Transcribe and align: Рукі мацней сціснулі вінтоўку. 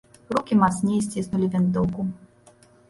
Рукі 0.35 0.57
мацней 0.61 1.03
сціснулі 1.09 1.51
вінтоўку. 1.57 2.11